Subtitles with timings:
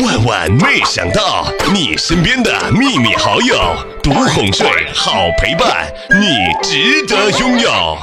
[0.00, 7.98] 万万没想到，你身边的秘密好友，独哄睡，好陪伴，你值得拥有。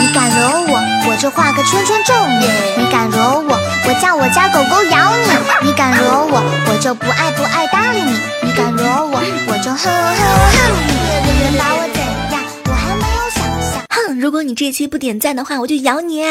[0.00, 2.46] 你敢惹我，我就画个圈圈咒你；
[2.76, 5.30] 你敢惹我，我叫我家狗狗咬你；
[5.62, 8.12] 你敢惹我，我就不爱不爱搭理你；
[8.42, 10.92] 你敢惹我，我就恨恨恨你。
[11.24, 11.88] 你能把我
[14.18, 16.24] 如果你这期不点赞的话，我就咬你，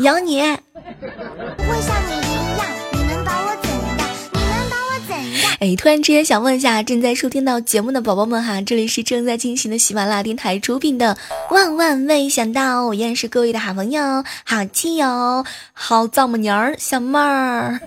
[0.00, 0.42] 咬你。
[0.42, 3.96] 不会像你一样，你能把我怎样？
[4.34, 5.56] 你能把我怎样？
[5.58, 11.16] 哎，突然之间想问一下正在收听到节目的宝宝们哈，这里是正在进行的喜马拉雅电台出品的
[11.54, 17.80] 《万万没想到》，我依然是各位的好朋友、好基友、好丈母娘儿小妹儿。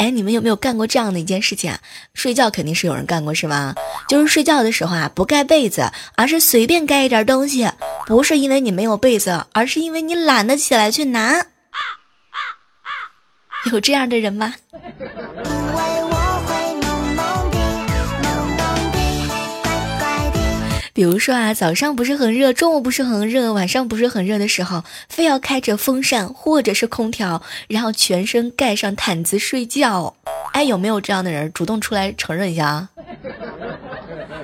[0.00, 1.78] 哎，你们有没有干过这样的一件事情啊？
[2.14, 3.74] 睡觉肯定是有人干过是吗？
[4.08, 7.70] 就是睡觉的时候啊，不盖被子，而是随便盖一点东西，
[8.06, 11.44] 不是因为你没有被子，而是因为你懒得起来去拿。
[13.70, 14.54] 有这样的人吗？
[21.00, 30.14] 比如说啊，早上不是很热，中午不是很热，晚上不是很热的时候，非要开着风扇或者是空调，然后全身盖上毯子睡觉。
[30.52, 32.90] 哎，有没有这样的人主动出来承认一下啊？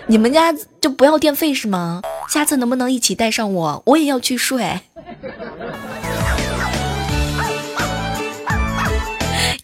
[0.07, 2.01] 你们家就不要电费是吗？
[2.31, 3.83] 下次能不能一起带上我？
[3.85, 4.81] 我也要去睡。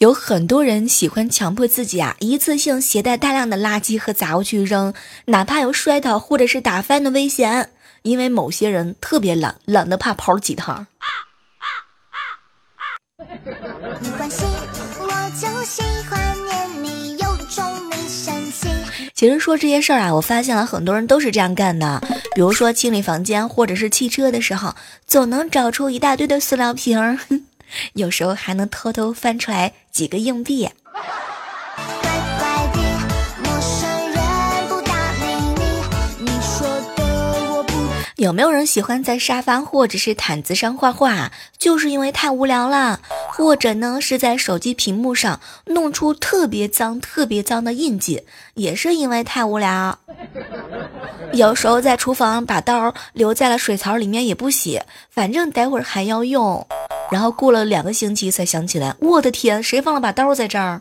[0.03, 4.92] 有很多人喜欢强迫自己啊，一次性携带大量的垃圾和杂物去扔，
[5.27, 7.70] 哪怕有摔倒或者是打翻的危险。
[8.03, 10.89] 因为某些人特别懒，懒得怕跑几趟。
[13.17, 14.44] 没关系，
[14.98, 18.69] 我就喜欢念你，有种你生气。
[19.14, 22.03] 其实说这些事儿啊，我发现了很多人都是这样干的。
[22.34, 24.75] 比如说清理房间或者是汽车的时候，
[25.06, 27.16] 总能找出一大堆的塑料瓶儿，
[27.94, 30.70] 有时候还能偷偷翻出来几个硬币。
[38.22, 41.33] 有没有人喜欢在沙发或者是毯子上画画？
[41.59, 43.00] 就是因为太无聊了，
[43.33, 48.22] 或者呢是在手机屏幕上弄出特别脏、特别脏的印记，
[48.55, 49.99] 也是因为太无聊。
[51.32, 54.81] 有时候在厨房把刀留在了水槽里面也不洗，
[55.11, 56.65] 反正待会儿还要用。
[57.11, 60.81] 然后过了两个星期才想起来，我的天，谁放了把刀在这儿？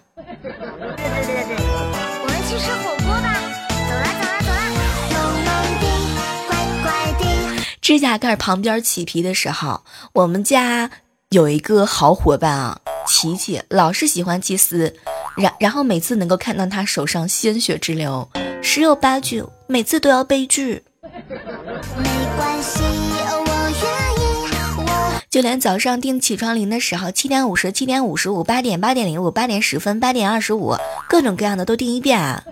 [7.81, 9.81] 指甲盖旁边起皮的时候，
[10.13, 10.91] 我们家
[11.29, 14.95] 有一个好伙伴啊，琪琪，老是喜欢祭司，
[15.35, 18.29] 然然后每次能够看到他手上鲜血直流，
[18.61, 20.83] 十有八九每次都要悲剧。
[21.01, 23.45] 没关系，我
[23.81, 24.85] 愿意。
[24.85, 30.75] 我就连早上定起床铃的时候，七点五十、七点五十五、八点、八点零五、八点十分、八点二十五，
[31.09, 32.43] 各种各样的都定一遍啊。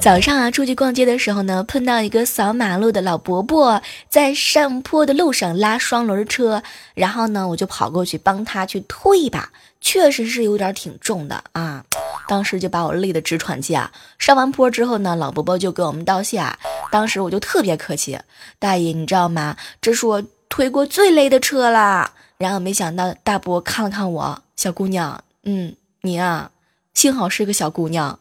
[0.00, 6.62] 早上啊，出去逛街的时候呢，碰到一个扫马路的老伯伯，在上坡的路上拉双轮车，
[6.94, 11.84] 然后呢，我就跑过去帮他去推一把，确实是有点挺重的啊，
[12.26, 13.90] 当时就把我累得直喘气啊。
[14.18, 16.58] 上完坡之后呢，老伯伯就给我们道谢，啊，
[16.90, 18.18] 当时我就特别客气，
[18.58, 19.56] 大爷你知道吗？
[19.80, 22.12] 这是我推过最累的车啦。
[22.38, 26.50] 然后没想到大伯看了看我，小姑娘，嗯，你啊，
[26.94, 28.18] 幸好是个小姑娘。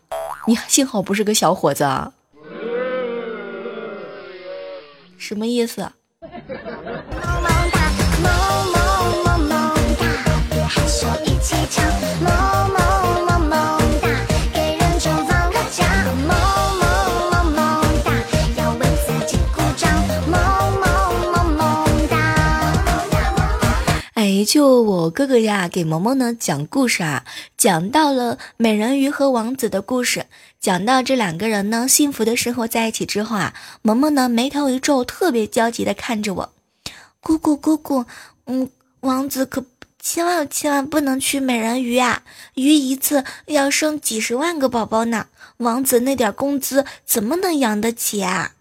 [0.47, 2.13] 你幸好不是个小伙子啊！
[5.17, 5.91] 什么意思？
[24.58, 27.24] 就我哥哥呀，给萌萌呢讲故事啊，
[27.56, 30.26] 讲到了美人鱼和王子的故事，
[30.59, 36.52] 讲到这两个人呢幸福的生活在一起之后啊，萌萌呢眉头一皱，特别焦急的看着我，
[37.22, 38.06] 姑姑姑姑，
[38.48, 38.68] 嗯，
[39.02, 39.64] 王子可
[40.00, 42.24] 千万千万不能娶美人鱼啊，
[42.56, 45.28] 鱼一次要生几十万个宝宝呢，
[45.58, 48.54] 王子那点工资怎么能养得起啊？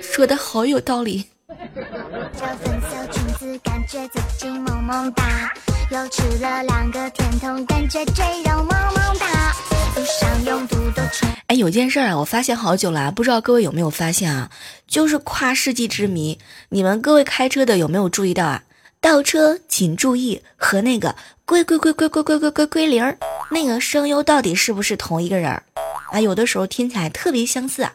[0.00, 1.26] 说的好有道理。
[3.62, 5.52] 感觉自己萌萌哒，
[5.90, 9.52] 又吃了两个甜筒，感觉赘肉萌萌哒。
[9.96, 11.28] 路上拥堵都冲。
[11.46, 14.50] 哎，有件事儿啊，我发现好久了，不知道各位有没有发现啊？
[14.86, 18.62] 就是跨世纪之谜，你们各位开车的有没有注意到啊？
[19.00, 23.16] 倒车请注意和那个归归归归归归归归归零儿
[23.50, 25.62] 那个声优到底是不是同一个人儿
[26.12, 26.20] 啊？
[26.20, 27.92] 有的时候听起来特别相似啊。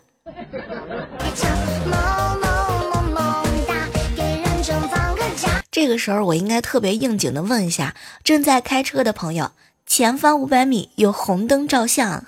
[5.75, 9.51] 这个时候我应该特别应景的问一下正在开车的朋友，
[9.85, 12.23] 前方五百米有红灯照相，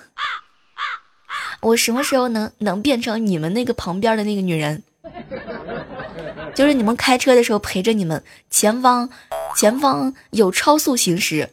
[1.61, 4.83] 我什么时候能能变成你们那个旁边的那个女人？
[6.55, 9.09] 就是你们开车的时候陪着你们，前方
[9.55, 11.49] 前方有超速行驶，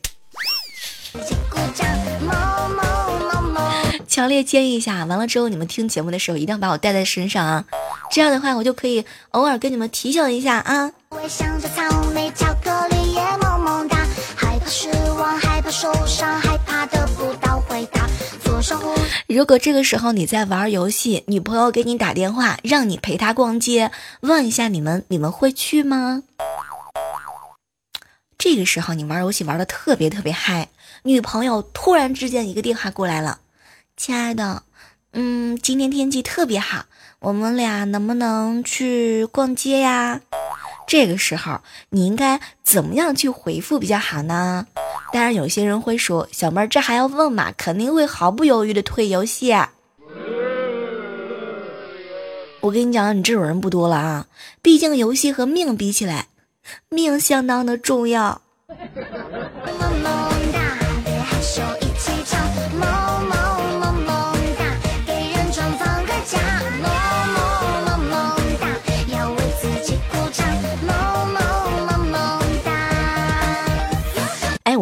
[4.08, 7.64] 强烈建议一下，完了之后你们听节目的时候一定要把我带在身上啊，
[8.10, 10.90] 这样的话我就可以偶尔跟你们提醒一下啊。
[11.14, 13.96] 微想着草莓巧克力也萌萌哒，
[14.34, 18.08] 害怕失望，害怕受伤，害怕得不到回答，
[19.26, 23.90] 如果这个时候你在玩游戏，女朋友给你打电话，让你陪她逛街，
[24.20, 26.22] 问一下你们，你们会去吗？
[28.36, 30.68] 这个时候你玩游戏玩的特别特别嗨，
[31.04, 33.38] 女朋友突然之间一个电话过来了，
[33.96, 34.62] 亲爱的，
[35.12, 36.84] 嗯，今天天气特别好，
[37.20, 40.20] 我们俩能不能去逛街呀？
[40.86, 41.60] 这个时候
[41.90, 44.66] 你应该怎么样去回复比较好呢？
[45.12, 47.52] 当然，有些人会说，小妹儿这还要问嘛？
[47.56, 49.54] 肯定会毫不犹豫的退游戏。
[52.60, 54.26] 我跟你讲，你这种人不多了啊！
[54.62, 56.28] 毕竟游戏和命比起来，
[56.88, 58.40] 命相当的重要。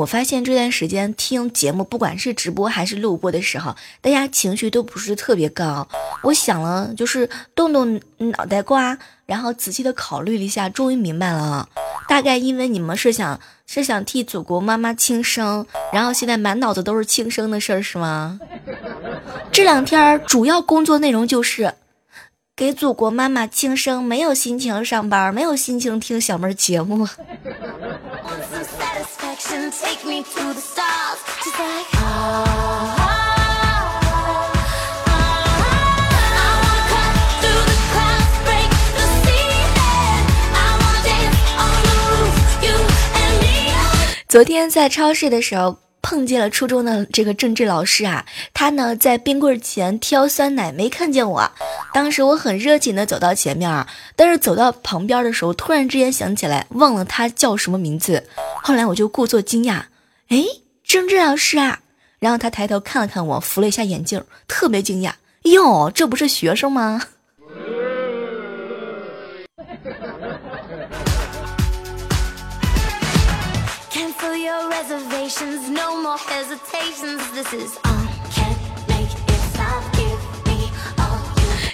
[0.02, 5.86] 我发现这段时间听节目，不管是直播还是录播的时候，大家情绪都不是特别高。
[6.22, 11.68] 我想了，就是动动脑袋瓜，然后仔细的考虑了一下，终于明白了，
[12.08, 18.40] 大概因为你们是想是想替祖国妈妈庆生，然后现在满脑子都是庆生的事儿，是吗？
[19.52, 21.74] 这两天主要工作内容就是
[22.56, 27.06] 给祖国妈妈庆生，没有心情上班，没有心情听小妹节目。
[44.28, 45.91] 昨天在超市的时候。
[46.02, 51.50] 碰见了初中的这个政治老师啊，他呢在冰棍前挑酸奶，没看见我。
[51.94, 58.26] 当时我很热情的走到前面啊，但是走到旁边的时候，突然之间想起来忘了他叫什么名字。
[58.62, 59.84] 后来我就故作惊讶，
[60.28, 60.44] 哎，
[60.84, 61.80] 政治老师啊！
[62.18, 65.12] 然后他抬头看了看我，扶了一下眼镜，特别惊讶，
[65.42, 67.02] 哟，这不是学生吗？
[74.82, 77.20] Reservations, no more hesitations.
[77.32, 78.08] This is on.
[78.34, 78.58] Can't
[78.88, 79.82] make it stop.
[79.92, 81.20] Give me all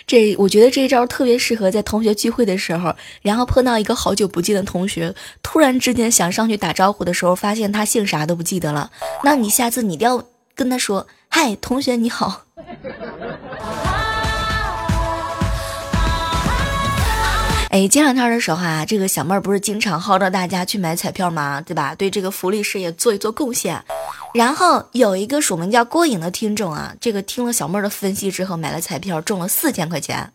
[0.06, 8.90] 这我觉得这一招特别适合在同学聚会的时候，然后碰到一个好久不见的同学，突然之间想上去打招呼的时候，发现他姓啥都不记得了，
[9.22, 10.22] 那你下次你一定要
[10.54, 12.42] 跟他说：“嗨，同学你好。”
[17.78, 21.60] 哎，前两天的时候啊，这个小妹儿不是经常号召大家去买彩票吗？
[21.60, 21.94] 对吧？
[21.94, 23.80] 对这个福利事业做一做贡献。
[24.34, 30.32] 然后有一个署名叫郭颖的听众啊，这个听了小妹儿的分析之后，买了彩票中了四千块钱。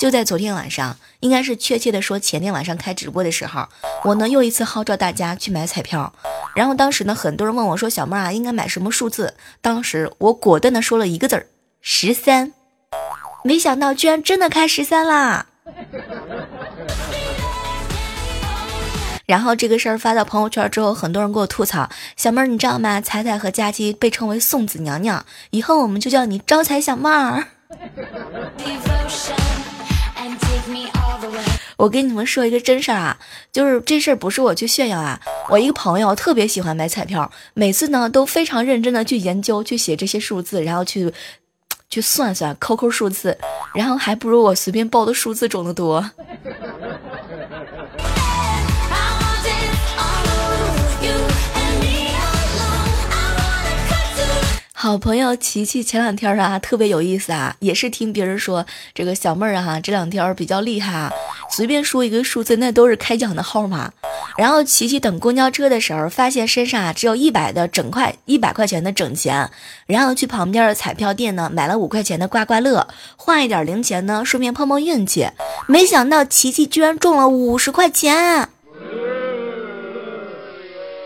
[0.00, 3.68] 就在昨天晚上，应该是确切的说前天晚上开直播的时候，
[4.04, 6.10] 我呢又一次号召大家去买彩票。
[6.54, 11.46] 然后当时呢，很多人问我说：“小妹儿啊，应该买什么数字？”当时我果断的说了一个字儿：
[11.82, 12.54] 十三。
[13.44, 15.44] 没想到居然真的开十三啦！
[19.28, 22.98] 然后这个事儿发到朋友圈之后，很多人给我吐槽：“小妹儿，你知道吗？
[22.98, 27.44] 彩彩和佳琪被称为送子娘娘，以后我们就叫你招财小妹儿。”
[31.76, 33.18] 我跟你们说一个真事儿啊，
[33.52, 35.20] 就是这事儿不是我去炫耀啊，
[35.50, 41.12] 我一个朋友特别喜欢买彩票，每次呢都非常认真的去研究、去写这些数字，然后去
[41.90, 43.36] 去算算、抠抠数字，
[43.74, 46.10] 然后还不如我随便报的数字中的多。
[54.88, 58.64] 好朋友琪琪前两天啊特别有意思啊，也是听别人说
[58.94, 61.12] 这个小妹儿啊这两天比较厉害啊，
[61.50, 63.92] 随便说一个数字那都是开奖的号码。
[64.38, 69.50] 然后琪琪等公交车的时候，发现身上啊只有一百的整块一百块钱的整钱，
[69.84, 75.28] 然后去旁边的彩票店呢买了五块钱的刮刮乐，换一点零钱呢，顺便碰碰运气。
[75.66, 78.48] 没想到琪琪居然中了五十块钱，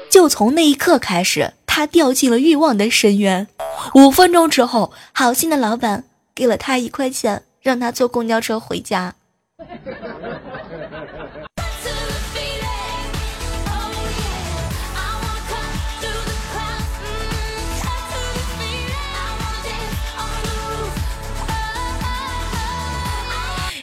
[0.09, 3.49] 就从那一刻开始，他掉进了欲望的深渊。
[3.95, 9.14] 五分钟之后，好心的老板给了他一块钱，让他坐公交车回家。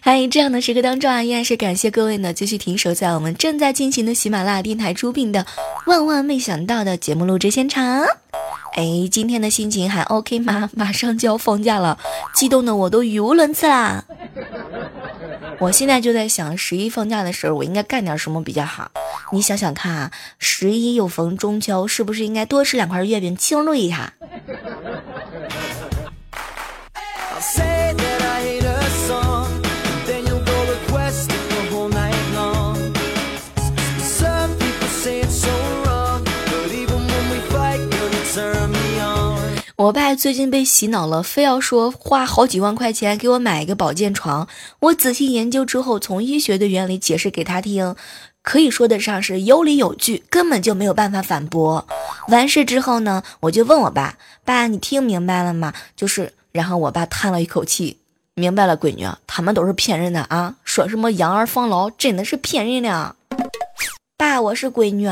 [0.02, 5.42] 欢迎这样的时刻当中啊，依然是感谢各位呢继续停守在我们正在进行的喜马拉雅电台出品的
[5.86, 8.06] 《万万没想到》的节目录制现场。
[8.74, 10.70] 哎，今天的心情还 OK 吗？
[10.76, 11.98] 马上就要放假了，
[12.34, 14.06] 激动的我都语无伦次啦！
[15.60, 18.92] 我现在就在想，十一放假的时候我应该干点什么比较好？
[19.32, 24.14] 你想想看啊，十一又逢中秋，是不是应该多吃两块月饼庆祝一下？
[39.90, 44.48] 我爸最近被洗脑了，非要说花好几万块钱给我买一个保健床。
[44.82, 47.96] 我仔细研究之后，从医学的原理解释给他听，
[48.44, 51.88] 可以说得上是有理有据，根本就没有办法反驳。
[52.28, 54.16] 完事之后呢，我就问我爸
[54.46, 57.98] ：“爸，你听明白了吗？”就是，然后我爸叹了一口气
[58.38, 60.54] ：“明白了，闺女，他们都是骗人的啊！
[60.64, 63.16] 说什么养儿防老，真的是骗人的。”
[64.16, 65.10] 爸，我是闺女。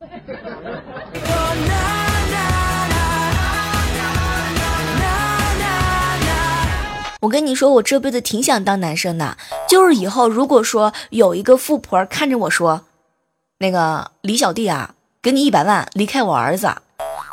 [7.20, 9.36] 我跟你说，我这辈子挺想当男生的，
[9.68, 12.84] 就是以后如果说有一个富婆看着我说，
[13.58, 16.68] 那个李小弟啊，给你一百万，离开我儿子，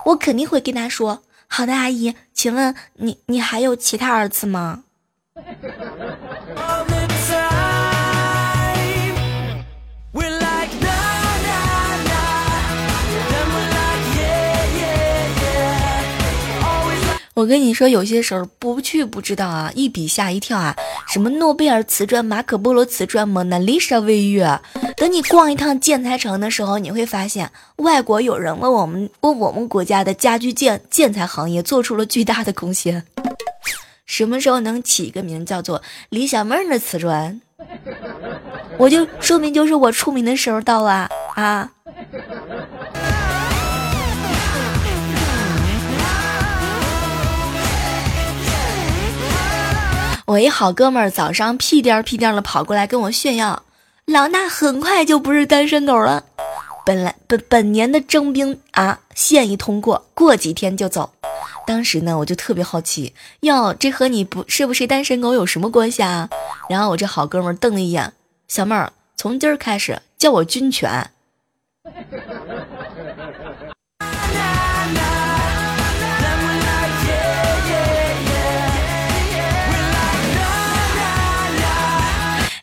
[0.05, 4.83] 我肯定会跟他说，好的，阿姨，请问你你还有其他儿子吗？
[17.43, 20.73] 我跟你说，有些时候不去不知道啊，一比吓一跳啊！
[21.09, 24.41] 什么诺贝尔瓷砖、马可波罗瓷砖、蒙娜丽莎卫浴，
[24.95, 33.03] 等你逛一趟建材城的时候，你会发现，外国有人为我们为我们国家的家居建建材行业做出了巨大的贡献。
[34.05, 37.41] 什么时候能起个名叫做李小妹儿的瓷砖？
[38.77, 41.72] 我就说明就是我出名的时候到了啊！
[50.25, 53.63] 我一好哥们儿早上屁颠儿屁颠儿的跑过来跟我炫耀，
[54.05, 56.23] 老衲很快就不是单身狗了。
[56.85, 61.11] 本来本本年的征兵啊，现一通过，过几天就走。
[61.67, 66.29] 当时呢，我就特别好奇，哟，这和你不是不是单身狗有什么关系啊？
[66.69, 68.13] 然后我这好哥们儿瞪了一眼，
[68.47, 71.11] 小妹儿，从今儿开始叫我军犬。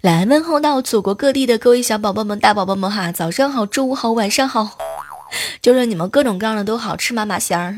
[0.01, 4.79] 来问候到祖国各地的各位小宝宝们、大宝宝们哈，早上好，中午好，晚上好，
[5.61, 7.77] 就是你们各种各样的都好吃，麻麻香儿。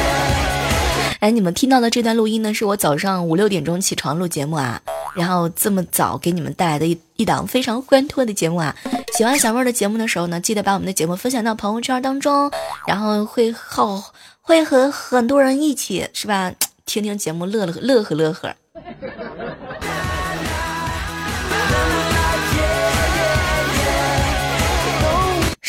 [1.20, 4.78] 哎，你们听到的这段录音呢，是我早上五六点钟起床录节目啊，
[5.14, 8.76] 然后这么早给你们带来的一一档非常欢脱的节目啊。
[9.14, 12.50] 喜欢小妹儿的节目的时候呢，记得把我们的节目分享到朋友圈当中，
[12.86, 16.52] 然后会好会和很多人一起是吧？
[16.84, 18.54] 听听节目乐乐乐呵乐呵。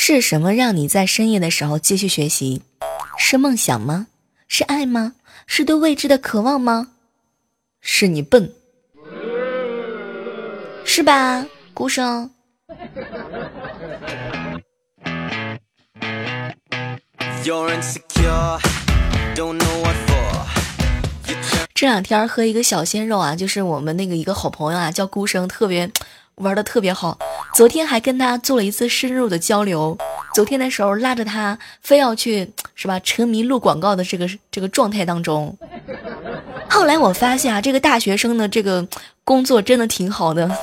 [0.04, 2.64] 是什么让你在深夜的时候继续学习？
[3.20, 4.08] 是梦想吗？
[4.48, 5.14] 是爱吗？
[5.46, 6.88] 是对未知的渴望吗？
[7.82, 8.52] 是你笨，
[10.84, 12.32] 是吧，孤生？
[21.76, 25.92] 这两天和一个小鲜肉啊，就是我们那个一个好朋友啊，叫孤生，特别。
[26.36, 27.18] 玩的特别好，
[27.54, 29.98] 昨天还跟他做了一次深入的交流。
[30.34, 33.00] 昨天的时候拉着他，非要去是吧？
[33.02, 35.58] 沉迷录广告的这个这个状态当中。
[36.70, 38.88] 后来我发现啊，这个大学生的这个
[39.24, 40.50] 工作真的挺好的。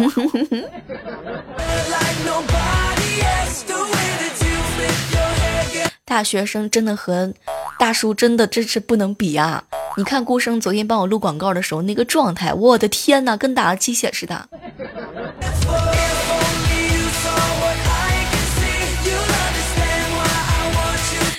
[6.06, 7.34] 大学生真的和
[7.78, 9.62] 大叔真的真是不能比啊！
[9.98, 14.48] 你看顾生昨天帮我录广告的时候那个状态，我的天哪，跟打了鸡血似的。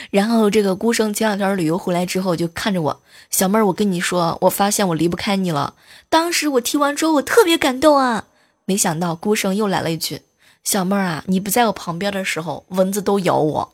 [0.09, 5.75] 然后这个孤生前两天旅游回来之后，就看着我，小妹儿，我跟你说，我发现我离不开你了。
[6.09, 8.25] 当时我听完之后，我特别感动啊。
[8.65, 10.21] 没想到孤生又来了一句
[10.63, 13.73] ：“小妹儿啊，你不在我旁边的时候，蚊子都咬我。”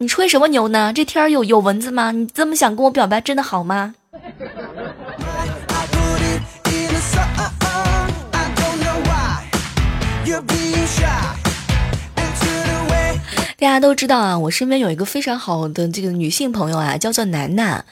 [0.00, 0.92] 你吹什么牛呢？
[0.92, 2.12] 这天有有蚊子吗？
[2.12, 3.94] 你这么想跟我表白，真的好吗？
[13.60, 17.84] 大家都知道啊，我身边有一个非常好的这个女性朋友啊，叫做楠楠。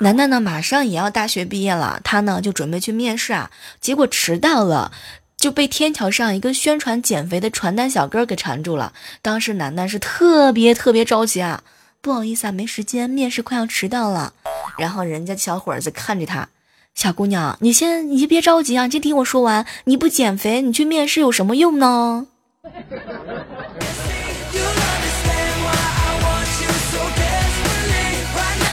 [0.00, 4.90] 楠楠呢，马上也要大学毕业了，她呢就准备去面试啊，结果迟到了，
[5.36, 8.92] 就被天桥上一个宣传减肥的传单小哥给缠住了。
[9.22, 11.62] 当时楠楠是特别特别着急啊，
[12.00, 14.32] 不好意思啊，没时间，面试快要迟到了。
[14.76, 16.48] 然后人家小伙子看着她，
[16.96, 22.26] 小姑娘，你先你先别着急啊，先听我说完，你不减肥，你去面试有什么用呢？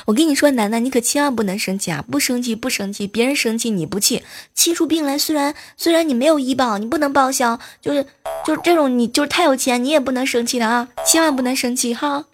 [0.10, 2.04] 我跟你说，楠楠，你可千万不能生气啊！
[2.10, 4.24] 不生气，不生气，别人生气你不气，
[4.56, 5.16] 气出病来。
[5.20, 8.04] 虽然虽然你没有医保，你不能报销，就是
[8.44, 10.88] 就是这种，你就是太有钱，你也不能生气的啊！
[11.06, 12.26] 千万不能生气哈。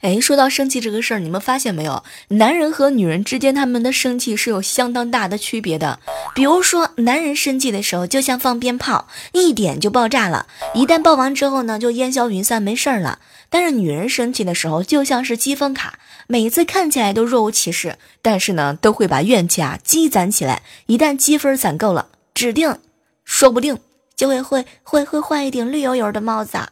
[0.00, 2.04] 哎，说到生气这个事儿，你们发现没有？
[2.28, 5.98] 男人和女人之间，他们的生气是有相当大的区别的。
[6.36, 13.18] 比如说，男人生气的时候，就像放鞭炮，一点就爆炸了，一旦爆完之后呢，就烟消云散，没事儿了。
[13.50, 20.62] 但是女人生气的时候，就像是积分卡，每次看起来都若无其事，但是呢，都会把怨气啊积攒起来。
[20.86, 22.78] 一旦积分攒够了，指定，
[23.24, 23.78] 说不定
[24.14, 26.70] 就会会会会换一顶绿油油的帽子啊。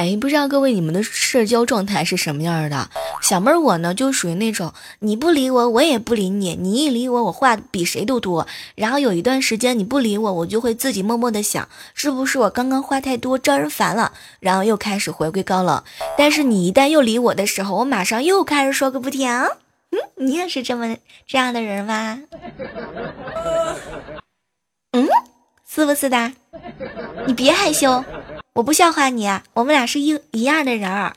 [0.00, 2.88] 哎，不知道各位你们的社交状态是什么样的？
[3.20, 8.46] 小妹儿我呢，就属于那种你不理我，我也不理你，你一理我，我话比谁都多。
[8.76, 14.12] 然后有一段时间你不理我，我就会自己默默的想，是不是我刚刚话太多招人烦了？
[14.40, 15.84] 然后又开始回归高冷。
[16.16, 19.28] 但是你一旦又理我的时候，我马上又开始说个不停。
[19.30, 20.96] 嗯，你也是这么
[21.26, 22.22] 这样的人吗？
[24.92, 25.06] 嗯，
[25.68, 26.32] 是不是的？
[27.26, 28.02] 你别害羞。
[28.60, 31.14] 我不笑话你，我们俩是一一样的人儿。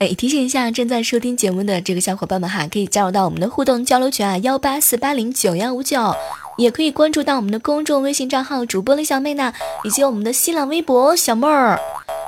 [0.00, 6.12] 哎，提醒一下正在收听节目的这个小伙伴们哈，可以加入到我们的互动交流群啊，幺八四八零九幺五九，
[6.58, 9.52] 也可以关注到我们的公众微信账号主播李小妹呢，
[9.84, 11.78] 以及我们的新浪微博小妹儿。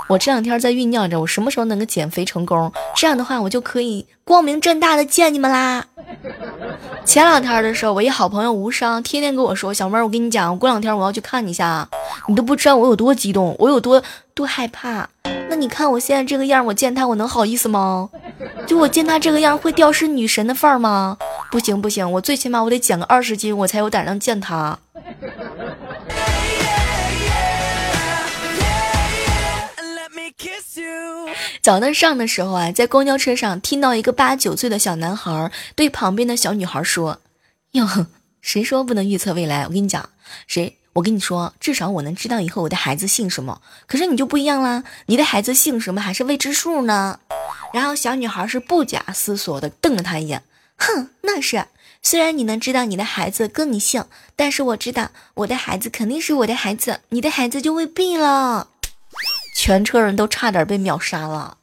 [0.08, 2.72] 我这两天在酝酿着，我什么时候能够减肥成功？
[2.94, 5.84] 这样的话，我就可以光明正大的见你们啦。
[7.04, 11.88] 前两天的时候，我一好朋友无伤天天跟我说：“小妹儿，我跟你讲，过两天我要去看你一下。”
[12.28, 14.02] 你都不知道我有多激动，我有多
[14.34, 15.08] 多害怕。
[15.48, 18.08] 那你看我现在这个样，我见他我能好意思吗？
[18.66, 21.16] 就我见他这个样，会掉失女神的范儿吗？
[21.50, 24.78] 不行不行，我最起码我得减个二十斤，我才有胆量见他。
[31.66, 37.18] 早上上的时候啊，在公交车上听到一个八九岁的小男孩对旁边的小女孩说
[37.74, 38.06] ：“哟，
[38.40, 39.64] 谁说不能预测未来？
[39.64, 40.08] 我跟你讲，
[40.46, 40.76] 谁？
[40.92, 43.60] 我跟你说，至少我能知道以后我的孩子姓什么。
[43.88, 47.18] 可是你就不一样啦，你的孩子姓什么还是未知数呢。”
[47.74, 50.44] 然后小女孩是不假思索的瞪了他一眼
[50.78, 51.64] ：“哼，那是。
[52.00, 54.04] 虽然你能知道你的孩子跟你姓，
[54.36, 58.68] 但是我知道我的孩子肯定是我的孩子，你的孩子就未必了。”
[59.58, 61.56] 全车人都差点被秒杀了。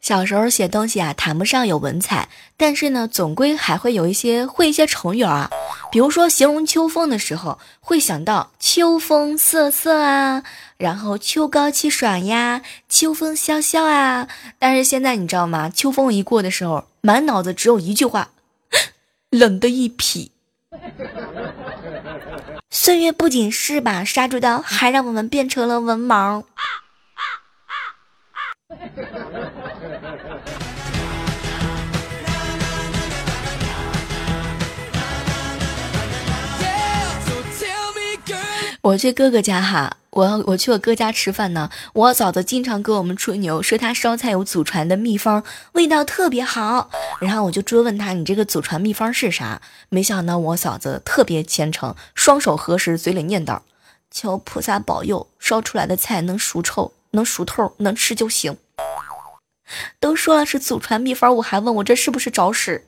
[0.00, 5.50] 小时候写东西啊，谈不上有文采，但是呢，总归还会有一些会一些成语啊。
[5.92, 10.42] 比如说形容秋风的时候，会想到秋风瑟瑟啊，
[10.78, 14.28] 然后秋高气爽呀，秋风萧萧啊。
[14.58, 15.68] 但是现在你知道吗？
[15.68, 18.30] 秋风一过的时候，满脑子只有一句话。
[19.38, 20.32] 冷的一匹。
[22.70, 26.44] 岁月不仅是把杀猪刀，还让我们变成了文盲。
[38.86, 39.96] 我去哥哥家哈。
[40.10, 46.88] 我我去我哥家吃饭呢，我嫂子经常跟我们吹牛，说他烧菜有祖传的秘方，味道特别好。
[47.20, 49.60] 然后我就追问他，你这个祖传秘方是啥？
[49.90, 53.60] 没想到我嫂子特别虔诚，双手合十，嘴里念叨
[54.10, 58.56] ：“求菩萨保佑，烧出来的菜能熟透，能熟透，能吃就行。”
[60.00, 62.86] 都说了是祖传秘方，我还问我这是不是找屎？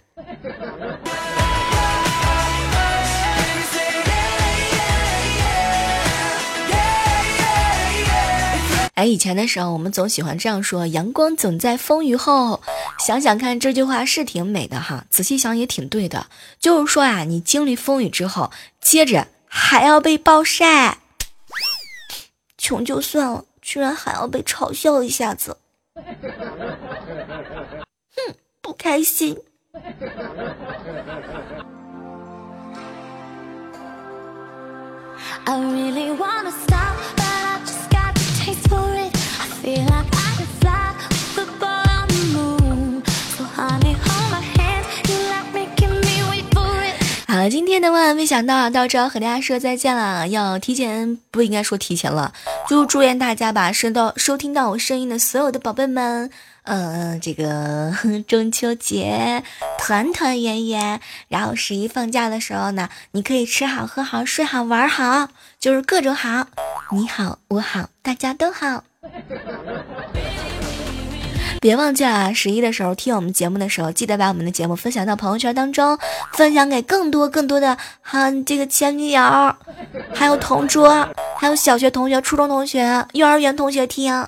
[8.99, 12.61] 哎，以前的时候我们总喜欢这样说：“阳光总在风雨后。”
[12.99, 15.05] 想想看，这句话是挺美的哈。
[15.09, 16.27] 仔细想也挺对的，
[16.59, 20.99] 就是说啊，你经历风雨之后，接着还要被暴晒，
[22.59, 25.59] 穷就算了，居然还要被嘲笑一下子，
[25.95, 26.05] 哼，
[28.61, 29.39] 不开心。
[35.45, 38.78] I really wanna stop, but I just got to taste for
[47.31, 50.27] 好今天的万万没想到啊到这儿和大家说再见了。
[50.29, 52.33] 要提前不应该说提前了，
[52.69, 56.31] 就祝愿大家吧，收到收听到我声音的所有的宝贝们。
[56.65, 57.95] 嗯，这个
[58.27, 59.45] 中秋节
[59.79, 65.29] 团团圆圆，然后十一放假的时候呢，你可以吃好喝好睡好玩好，
[65.61, 66.49] 就是各种好，
[66.91, 68.85] 你好我好大家都好。
[71.61, 75.99] 别忘记了十一的时候听我们节目的时候，记得把我们的节目分享到朋友圈当中，
[76.35, 79.21] 分享给更多更多的哈这个前女友，
[80.15, 84.25] 还有同桌，还有小学同学、初中同学、幼儿园同学听。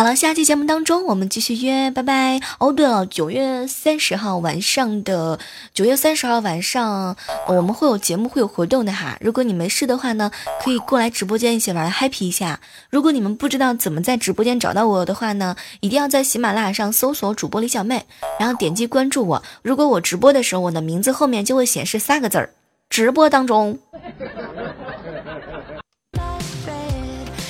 [0.00, 2.40] 好了，下期节目当中我们继续约，拜拜。
[2.58, 5.38] 哦，对了，九月三十号晚上的
[5.74, 7.14] 九月三十号晚上
[7.46, 9.18] 我们会有节目，会有活动的哈。
[9.20, 10.30] 如果你没事的话呢，
[10.64, 12.60] 可以过来直播间一起玩 happy 一下。
[12.88, 18.06] 如果你们不知道怎么在直播间找到我的话呢，一定要在喜马拉雅上搜索主播李小妹，
[18.38, 19.42] 然后点击关注我。
[19.60, 22.54] 如果我直播的时候，我的名字后面就会显示三个字儿：
[22.88, 23.78] 直播当中。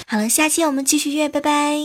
[0.08, 1.78] 好了，下期我们继续约，拜拜。